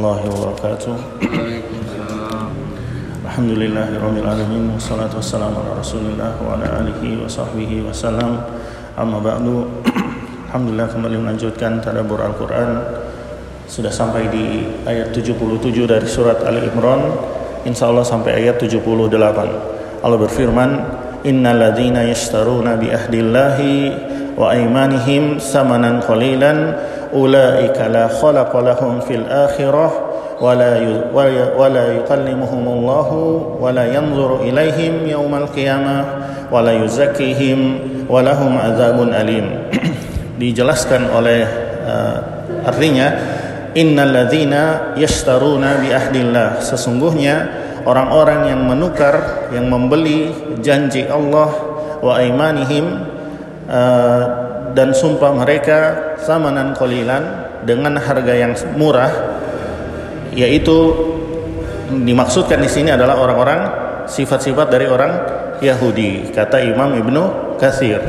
[0.00, 0.94] warahmatullahi wabarakatuh.
[3.30, 8.40] Alhamdulillahirrahmanirrahim Wassalatu wassalamu ala rasulillah Wa ala alihi wa sahbihi wasallam
[8.96, 9.68] Amma ba'du.
[10.50, 12.80] Alhamdulillah kembali melanjutkan Tadabur Al-Quran.
[13.70, 17.06] Sudah sampai di ayat 77 dari surat Ali Imran.
[17.68, 20.70] Insya Allah sampai ayat 78 Allah berfirman
[21.28, 23.74] Innal ladhina yashtaruna bi ahdillahi
[24.34, 26.72] Wa aimanihim samanan qalilan
[27.15, 30.75] Ulaika la khalaqa lahum fil akhirah ولا
[31.55, 33.09] ولا يكلمهم الله
[33.55, 36.05] ولا ينظر إليهم يوم القيامة
[36.51, 37.59] ولا يزكيهم
[38.09, 39.47] ولهم عذاب أليم
[40.35, 41.47] dijelaskan oleh
[41.87, 42.17] uh,
[42.67, 43.07] artinya
[43.71, 47.35] innalladzina yashtaruna bi ahdillah sesungguhnya
[47.87, 51.55] orang-orang yang menukar yang membeli janji Allah
[52.03, 53.07] wa aimanihim
[53.71, 54.23] uh,
[54.74, 55.78] dan sumpah mereka
[56.20, 59.10] samanan qalilan dengan harga yang murah
[60.32, 60.94] yaitu
[61.90, 63.60] dimaksudkan di sini adalah orang-orang
[64.06, 65.12] sifat-sifat dari orang
[65.60, 68.00] Yahudi kata Imam Ibnu Katsir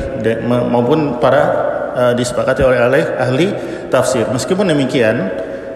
[0.48, 1.44] maupun para
[1.92, 3.48] uh, disepakati oleh ahli, ahli
[3.92, 4.24] tafsir.
[4.32, 5.28] Meskipun demikian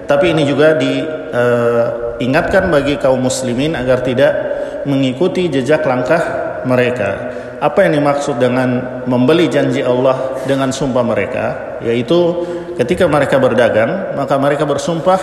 [0.06, 4.32] tapi ini juga diingatkan uh, bagi kaum muslimin agar tidak
[4.86, 7.10] mengikuti jejak langkah mereka.
[7.62, 11.46] Apa yang dimaksud dengan membeli janji Allah dengan sumpah mereka?
[11.82, 12.44] Yaitu
[12.76, 15.18] ketika mereka berdagang maka mereka bersumpah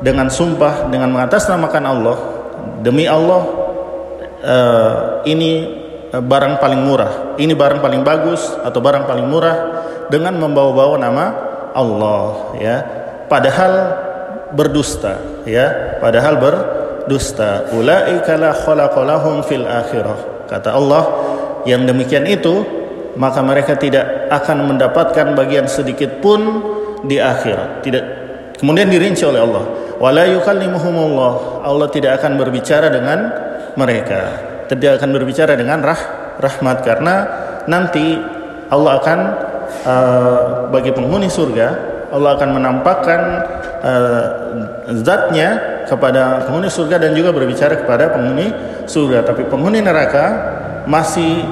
[0.00, 2.16] dengan sumpah dengan mengatasnamakan Allah
[2.80, 3.42] demi Allah
[4.42, 4.94] uh,
[5.26, 5.66] ini
[6.14, 7.36] uh, barang paling murah.
[7.36, 9.56] Ini barang paling bagus atau barang paling murah
[10.08, 11.24] dengan membawa-bawa nama
[11.76, 12.76] Allah ya.
[13.28, 13.72] Padahal
[14.56, 16.00] berdusta ya.
[16.00, 17.68] Padahal berdusta.
[17.76, 21.02] Ulaika la khalaqalahum fil akhirah kata Allah
[21.68, 22.64] yang demikian itu
[23.18, 26.40] maka mereka tidak akan mendapatkan bagian sedikit pun
[27.04, 27.82] di akhirat.
[27.82, 28.04] Tidak
[28.58, 29.64] kemudian dirinci oleh Allah.
[29.98, 31.62] Wala yukallimuhumullah.
[31.66, 33.18] Allah tidak akan berbicara dengan
[33.74, 34.20] mereka.
[34.70, 36.02] Tidak akan berbicara dengan rah
[36.38, 36.86] rahmat.
[36.86, 37.14] Karena
[37.66, 38.14] nanti
[38.70, 39.18] Allah akan
[39.84, 40.40] uh,
[40.70, 43.20] bagi penghuni surga Allah akan menampakkan
[43.84, 44.24] uh,
[45.04, 48.52] zatnya kepada penghuni surga dan juga berbicara kepada penghuni
[48.84, 49.24] surga.
[49.24, 50.24] Tapi penghuni neraka
[50.84, 51.48] masih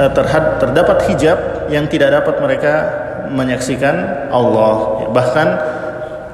[0.00, 2.72] uh, terhad, terdapat hijab yang tidak dapat mereka
[3.28, 5.04] menyaksikan Allah.
[5.12, 5.48] Bahkan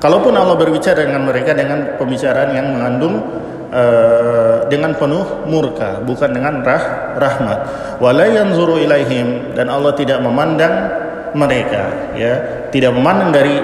[0.04, 3.24] Kalaupun Allah berbicara dengan mereka dengan pembicaraan yang mengandung
[3.72, 7.58] uh, dengan penuh murka, bukan dengan rah rahmat.
[8.04, 10.92] Wala yanzuru ilaihim dan Allah tidak memandang
[11.32, 13.56] mereka, ya, tidak memandang dari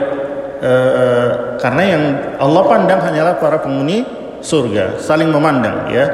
[1.57, 2.03] karena yang
[2.37, 4.05] Allah pandang hanyalah para penghuni
[4.45, 6.05] surga, saling memandang, ya,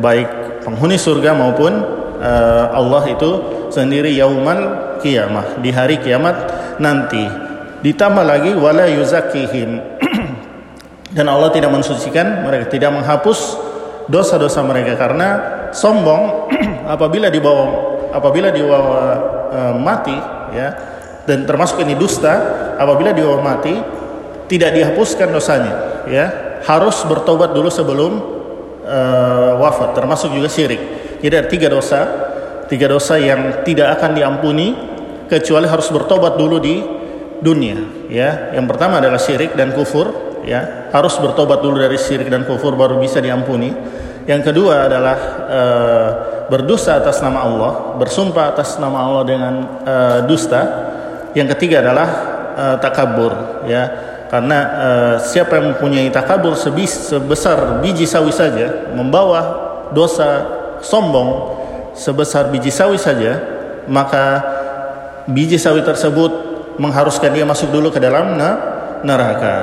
[0.00, 0.28] baik
[0.64, 1.72] penghuni surga maupun
[2.20, 3.30] uh, Allah itu
[3.72, 6.36] sendiri yaumal kiamah di hari kiamat
[6.78, 7.24] nanti.
[7.80, 9.80] Ditambah lagi wala yuzakihim.
[11.16, 13.56] Dan Allah tidak mensucikan mereka, tidak menghapus
[14.12, 15.28] dosa-dosa mereka karena
[15.72, 16.52] sombong.
[16.94, 19.02] Apabila dibawa apabila dibawa
[19.54, 20.14] uh, mati
[20.50, 20.74] ya
[21.22, 23.76] dan termasuk ini dusta apabila dibawa mati
[24.48, 25.74] tidak dihapuskan dosanya
[26.08, 26.26] ya.
[26.60, 28.12] Harus bertobat dulu sebelum
[28.84, 30.80] uh, wafat termasuk juga syirik.
[31.20, 32.00] Jadi ada tiga dosa
[32.70, 34.78] tiga dosa yang tidak akan diampuni
[35.26, 36.78] kecuali harus bertobat dulu di
[37.42, 38.54] dunia ya.
[38.54, 40.90] Yang pertama adalah syirik dan kufur ya.
[40.94, 43.74] Harus bertobat dulu dari syirik dan kufur baru bisa diampuni.
[44.30, 45.18] Yang kedua adalah
[45.50, 45.62] e,
[46.46, 49.94] berdosa atas nama Allah bersumpah atas nama Allah dengan e,
[50.30, 50.62] dusta.
[51.34, 53.82] Yang ketiga adalah e, takabur ya
[54.30, 54.88] karena e,
[55.26, 60.46] siapa yang mempunyai takabur sebis, sebesar biji sawi saja membawa dosa
[60.80, 61.58] sombong
[61.94, 63.38] sebesar biji sawi saja
[63.90, 64.42] maka
[65.26, 66.50] biji sawi tersebut
[66.80, 68.38] mengharuskan dia masuk dulu ke dalam
[69.04, 69.56] neraka.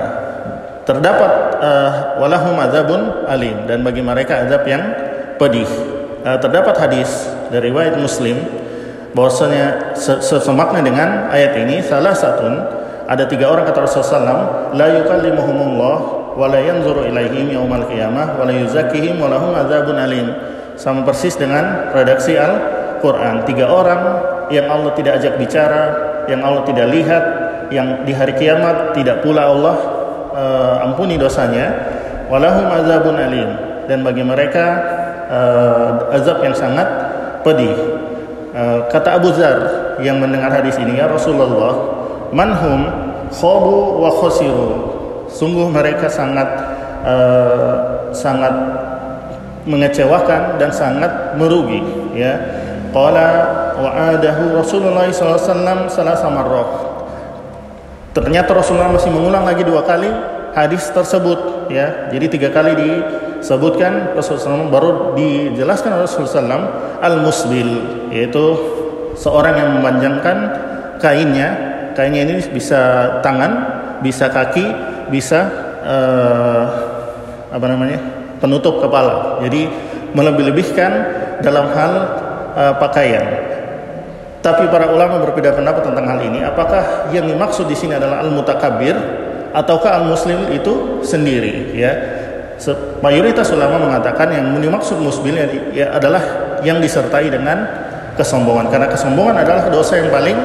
[0.88, 1.92] Terdapat uh,
[2.24, 4.84] walahum azabun alim dan bagi mereka azab yang
[5.36, 5.68] pedih.
[6.24, 8.40] Uh, terdapat hadis dari riwayat Muslim
[9.16, 12.48] bahwasanya semakna dengan ayat ini salah satu
[13.08, 15.96] ada tiga orang kata Rasulullah SAW la yukallimuhumullah
[16.36, 20.28] wa la yanzuru ilaihim yaumal qiyamah wa la yuzakkihim wa lahum azabun alim
[20.76, 24.02] sama persis dengan redaksi Al-Quran tiga orang
[24.52, 27.24] yang Allah tidak ajak bicara yang Allah tidak lihat,
[27.72, 29.76] yang di hari kiamat tidak pula Allah
[30.36, 31.96] uh, ampuni dosanya.
[32.28, 33.50] Walahum azabun alim
[33.88, 34.66] dan bagi mereka
[35.32, 36.84] uh, azab yang sangat
[37.48, 37.97] pedih.
[38.58, 39.58] Uh, kata Abu Zar
[40.02, 41.78] yang mendengar hadis ini ya Rasulullah,
[42.34, 42.90] manhum
[43.30, 44.98] khobu wa khosiru.
[45.30, 46.50] Sungguh mereka sangat
[47.06, 48.50] uh, sangat
[49.70, 51.86] mengecewakan dan sangat merugi
[52.18, 52.34] ya
[52.90, 53.30] Qala
[53.78, 56.70] wa'adahu Rasulullah SAW salah samarrah.
[58.18, 60.10] Ternyata Rasulullah masih mengulang lagi dua kali
[60.58, 62.10] hadis tersebut ya.
[62.10, 62.74] Jadi tiga kali
[63.42, 66.66] disebutkan Rasulullah SAW baru dijelaskan oleh Rasulullah SAW
[67.02, 67.70] al-musbil
[68.10, 68.46] yaitu
[69.18, 70.38] seorang yang memanjangkan
[71.02, 71.50] kainnya.
[71.98, 73.52] Kainnya ini bisa tangan,
[74.06, 74.66] bisa kaki,
[75.10, 75.50] bisa
[75.82, 76.64] uh,
[77.50, 78.00] apa namanya?
[78.38, 79.42] penutup kepala.
[79.42, 79.66] Jadi
[80.14, 80.92] melebih-lebihkan
[81.42, 81.92] dalam hal
[82.54, 83.26] uh, pakaian.
[84.46, 86.46] Tapi para ulama berbeda pendapat tentang hal ini.
[86.46, 88.94] Apakah yang dimaksud di sini adalah al-mutakabbir
[89.58, 91.74] ataukah al-muslim itu sendiri?
[91.74, 92.17] Ya,
[93.06, 95.38] mayoritas ulama mengatakan yang dimaksud musbil
[95.74, 96.22] ya, adalah
[96.66, 97.64] yang disertai dengan
[98.18, 98.68] kesombongan.
[98.74, 100.38] Karena kesombongan adalah dosa yang paling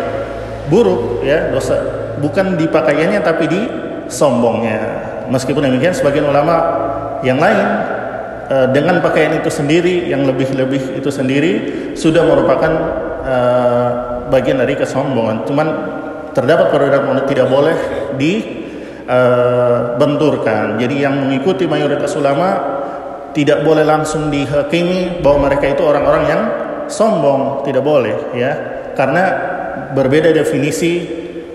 [0.68, 1.24] buruk.
[1.24, 1.80] Ya, dosa
[2.20, 3.60] bukan di pakaiannya tapi di
[4.12, 4.80] sombongnya.
[5.32, 6.56] Meskipun demikian, sebagian ulama
[7.24, 7.92] yang lain
[8.52, 11.52] Eh, dengan pakaian itu sendiri yang lebih-lebih itu sendiri
[11.96, 12.72] sudah merupakan
[13.24, 13.90] uh,
[14.28, 15.48] bagian dari kesombongan.
[15.48, 15.68] Cuman
[16.36, 17.72] terdapat perbedaan tidak boleh
[18.20, 18.61] dibenturkan.
[19.02, 19.98] Uh,
[20.78, 22.80] Jadi yang mengikuti mayoritas ulama
[23.34, 26.42] tidak boleh langsung dihakimi bahwa mereka itu orang-orang yang
[26.86, 28.52] sombong, tidak boleh ya.
[28.94, 29.24] Karena
[29.96, 31.08] berbeda definisi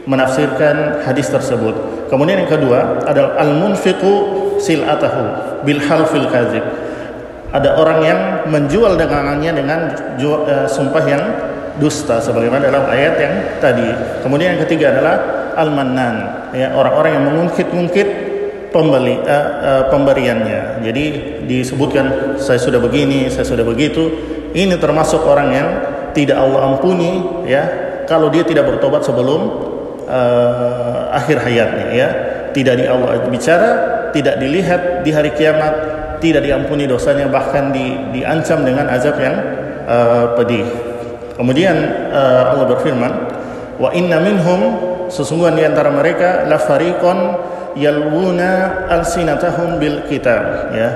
[0.04, 2.08] menafsirkan hadis tersebut.
[2.12, 4.14] Kemudian yang kedua adalah al-munfiqu
[4.58, 5.24] silatahu
[5.68, 6.64] bil halfil kadzib
[7.48, 8.20] ada orang yang
[8.52, 9.80] menjual dagangannya dengan
[10.20, 11.24] uh, sumpah yang
[11.80, 13.34] dusta sebagaimana dalam ayat yang
[13.64, 13.88] tadi.
[14.26, 15.16] Kemudian yang ketiga adalah
[15.58, 18.08] al-mannan, ya orang-orang yang mengungkit-ungkit
[18.70, 20.86] pembeli uh, uh, pemberiannya.
[20.86, 21.06] Jadi
[21.50, 24.14] disebutkan saya sudah begini, saya sudah begitu.
[24.54, 25.68] Ini termasuk orang yang
[26.14, 27.64] tidak Allah ampuni ya
[28.08, 29.42] kalau dia tidak bertobat sebelum
[30.08, 32.10] uh, akhir hayatnya ya.
[32.54, 33.72] Tidak di Allah bicara,
[34.16, 39.36] tidak dilihat di hari kiamat tidak diampuni dosanya bahkan di, diancam dengan azab yang
[39.86, 40.66] uh, pedih.
[41.38, 41.78] Kemudian
[42.10, 43.12] uh, Allah berfirman,
[43.78, 44.62] "Wa inna minhum
[45.08, 47.20] sesungguhnya di antara mereka la fariqon
[47.76, 50.90] yalwuna alsinatahum bil kitab." Ya.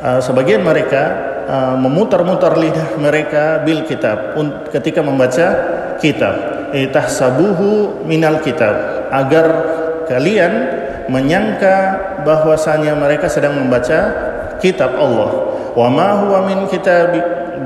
[0.00, 1.02] Uh, sebagian mereka
[1.44, 4.38] uh, memutar-mutar lidah mereka bil kitab
[4.72, 5.46] ketika membaca
[6.00, 6.34] kitab.
[6.70, 9.46] Itahsabuhu minal kitab agar
[10.06, 10.52] kalian
[11.10, 13.98] menyangka bahwasanya mereka sedang membaca
[14.62, 15.30] kitab Allah.
[15.74, 17.10] Wa ma huwa min kitab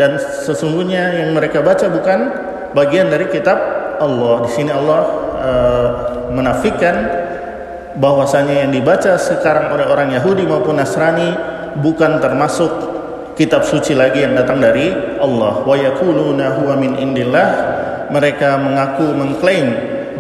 [0.01, 2.33] dan sesungguhnya yang mereka baca bukan
[2.73, 3.57] bagian dari kitab
[4.01, 4.49] Allah.
[4.49, 5.87] Di sini Allah uh,
[6.33, 6.97] menafikan
[8.01, 11.37] bahwasanya yang dibaca sekarang oleh orang Yahudi maupun Nasrani
[11.79, 12.73] bukan termasuk
[13.37, 15.61] kitab suci lagi yang datang dari Allah.
[15.63, 17.49] Wa yaquluna huwa min indillah.
[18.05, 19.67] Mereka mengaku mengklaim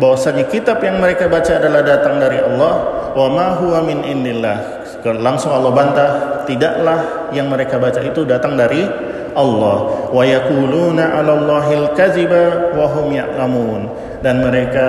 [0.00, 2.72] bahwasanya kitab yang mereka baca adalah datang dari Allah.
[3.16, 6.10] Wa ma huwa min indillah langsung Allah bantah
[6.48, 8.88] tidaklah yang mereka baca itu datang dari
[9.34, 13.82] Allah wa yaquluna 'ala Allahil kadziba wa hum ya'lamun.
[14.24, 14.86] Dan mereka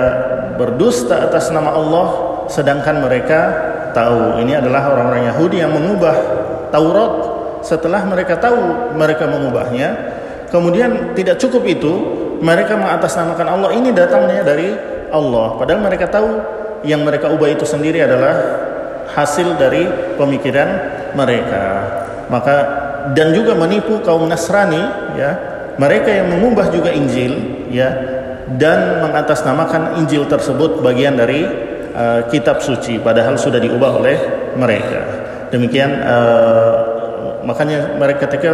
[0.56, 2.06] berdusta atas nama Allah
[2.48, 3.40] sedangkan mereka
[3.92, 4.40] tahu.
[4.40, 6.16] Ini adalah orang-orang Yahudi yang mengubah
[6.72, 7.14] Taurat.
[7.60, 10.14] Setelah mereka tahu mereka mengubahnya.
[10.48, 11.92] Kemudian tidak cukup itu
[12.40, 13.70] mereka mengatasnamakan Allah.
[13.74, 14.70] Ini datangnya dari
[15.10, 15.58] Allah.
[15.58, 16.38] Padahal mereka tahu
[16.86, 18.34] yang mereka ubah itu sendiri adalah
[19.10, 20.68] hasil dari pemikiran
[21.18, 21.64] mereka.
[22.30, 24.82] Maka dan juga menipu kaum Nasrani
[25.14, 25.30] ya.
[25.76, 27.36] Mereka yang mengubah juga Injil
[27.68, 27.92] ya
[28.56, 31.44] dan mengatasnamakan Injil tersebut bagian dari
[31.92, 34.16] uh, kitab suci padahal sudah diubah oleh
[34.56, 35.04] mereka.
[35.52, 36.72] Demikian uh,
[37.44, 38.50] makanya mereka ketika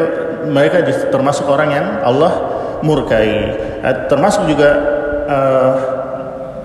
[0.51, 0.83] mereka
[1.15, 2.33] termasuk orang yang Allah
[2.83, 3.55] murkai.
[3.87, 4.71] Uh, termasuk juga
[5.31, 5.73] uh,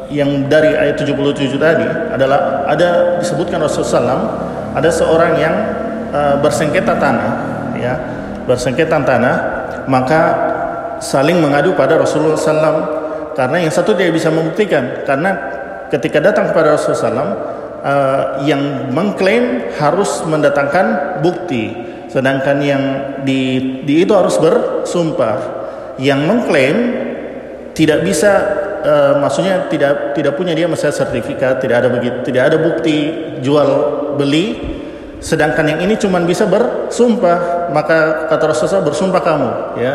[0.07, 4.23] yang dari ayat 77 tadi adalah ada disebutkan Rasulullah SAW
[4.71, 5.55] ada seorang yang
[6.15, 7.46] uh, bersengketa tanah
[7.77, 7.93] ya
[8.49, 9.35] bersengketa tanah
[9.87, 10.21] maka
[10.99, 12.79] saling mengadu pada Rasulullah SAW
[13.37, 15.31] karena yang satu dia bisa membuktikan karena
[15.93, 21.73] ketika datang kepada Rasulullah SAW uh, yang mengklaim harus mendatangkan bukti.
[22.07, 22.83] Sedangkan yang
[23.27, 25.37] di, di itu harus bersumpah.
[25.99, 26.77] Yang mengklaim
[27.73, 28.31] tidak bisa
[28.81, 32.97] uh, maksudnya tidak tidak punya dia masalah sertifikat, tidak ada begitu, tidak ada bukti
[33.43, 33.69] jual
[34.15, 34.76] beli.
[35.17, 39.49] Sedangkan yang ini cuma bisa bersumpah, maka kata Rasulullah bersumpah kamu,
[39.81, 39.93] ya.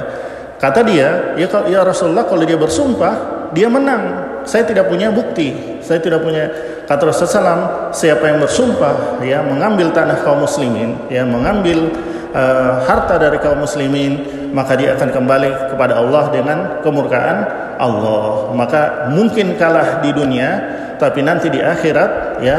[0.59, 4.31] Kata dia, ya, ya Rasulullah kalau dia bersumpah, dia menang.
[4.43, 6.51] Saya tidak punya bukti, saya tidak punya
[6.91, 11.95] kata Rasulullah siapa yang bersumpah ya mengambil tanah kaum muslimin ya mengambil
[12.35, 14.19] uh, harta dari kaum muslimin
[14.53, 17.39] maka dia akan kembali kepada Allah dengan kemurkaan
[17.81, 18.53] Allah.
[18.53, 20.49] Maka mungkin kalah di dunia,
[21.01, 22.57] tapi nanti di akhirat ya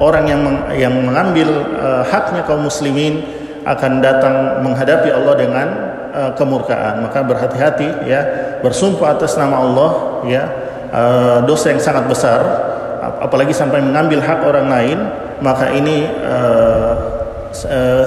[0.00, 3.24] orang yang meng, yang mengambil uh, haknya kaum muslimin
[3.68, 5.68] akan datang menghadapi Allah dengan
[6.12, 7.04] uh, kemurkaan.
[7.04, 8.20] Maka berhati-hati ya,
[8.64, 9.90] bersumpah atas nama Allah
[10.26, 10.44] ya.
[10.90, 12.42] Uh, dosa yang sangat besar
[13.00, 14.98] apalagi sampai mengambil hak orang lain
[15.40, 16.94] maka ini uh,
[17.50, 18.04] uh,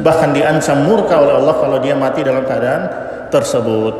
[0.00, 2.88] bahkan diancam murka oleh Allah kalau dia mati dalam keadaan
[3.28, 3.94] tersebut.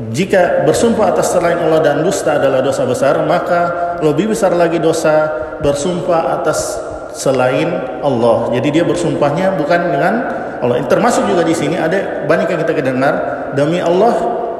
[0.00, 5.28] Jika bersumpah atas selain Allah dan dusta adalah dosa besar, maka lebih besar lagi dosa
[5.60, 6.78] bersumpah atas
[7.14, 8.50] selain Allah.
[8.54, 10.14] Jadi dia bersumpahnya bukan dengan
[10.60, 10.82] Allah.
[10.86, 13.14] Termasuk juga di sini ada banyak yang kita dengar
[13.56, 14.14] demi Allah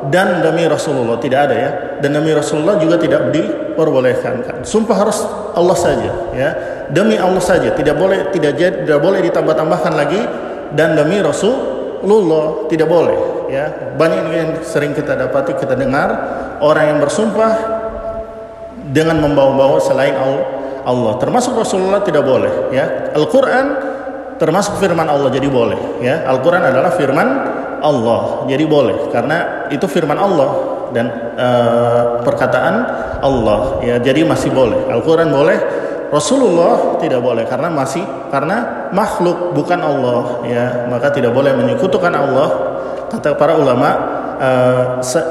[0.09, 1.71] dan demi Rasulullah tidak ada ya.
[2.01, 4.65] Dan demi Rasulullah juga tidak diperbolehkan.
[4.65, 5.25] Sumpah harus
[5.57, 6.51] Allah saja ya.
[6.91, 10.21] Demi Allah saja, tidak boleh tidak tidak boleh ditambah-tambahkan lagi
[10.75, 16.09] dan demi Rasulullah tidak boleh ya banyak yang sering kita dapati kita dengar
[16.63, 17.80] orang yang bersumpah
[18.91, 20.15] dengan membawa-bawa selain
[20.85, 21.13] Allah.
[21.23, 23.15] Termasuk Rasulullah tidak boleh ya.
[23.15, 23.67] Al-Qur'an
[24.37, 26.27] termasuk firman Allah jadi boleh ya.
[26.27, 27.29] Al-Qur'an adalah firman
[27.81, 30.51] Allah jadi boleh karena itu firman Allah
[30.91, 31.07] dan
[31.39, 32.75] uh, perkataan
[33.23, 33.97] Allah ya.
[34.03, 34.91] Jadi masih boleh.
[34.91, 35.59] Al-Qur'an boleh
[36.11, 38.03] Rasulullah tidak boleh karena masih
[38.35, 40.65] karena makhluk bukan Allah ya.
[40.91, 42.49] Maka tidak boleh menyekutukan Allah.
[43.11, 43.91] Kata para ulama
[44.39, 44.85] uh,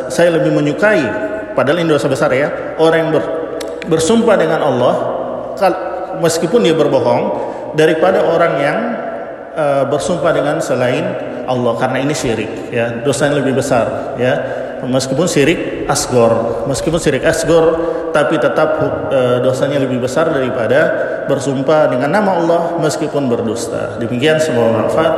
[0.08, 3.24] saya lebih menyukai padahal ini dosa besar ya orang yang ber,
[3.90, 4.96] bersumpah dengan Allah
[6.22, 8.80] meskipun dia berbohong daripada orang yang
[9.54, 11.04] uh, bersumpah dengan selain
[11.50, 14.34] Allah karena ini syirik ya dosa yang lebih besar ya.
[14.80, 17.76] Meskipun syirik asgor meskipun syirik asgor
[18.16, 18.80] tapi tetap
[19.12, 20.80] uh, dosanya lebih besar daripada
[21.30, 24.02] bersumpah dengan nama Allah meskipun berdusta.
[24.02, 25.14] Demikian semua manfaat.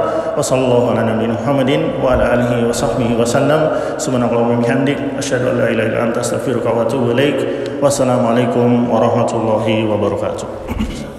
[7.81, 11.10] Wassalamualaikum warahmatullahi wabarakatuh